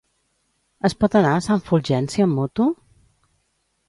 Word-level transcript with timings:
Es 0.89 0.95
pot 1.03 1.17
anar 1.19 1.33
a 1.39 1.43
Sant 1.47 1.61
Fulgenci 1.67 2.23
amb 2.25 2.39
moto? 2.39 2.67